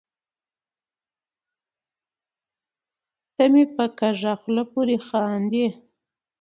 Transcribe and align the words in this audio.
ته 3.35 3.43
مې 3.51 3.63
په 3.75 3.85
کږه 3.99 4.33
خوله 4.41 4.63
پورې 4.71 4.95
خاندې. 5.07 5.65